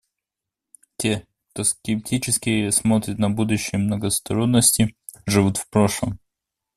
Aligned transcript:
Те, 0.97 1.27
кто 1.51 1.63
скептически 1.63 2.71
смотрит 2.71 3.19
на 3.19 3.29
будущее 3.29 3.77
многосторонности, 3.77 4.95
живут 5.27 5.57
в 5.57 5.69
прошлом. 5.69 6.17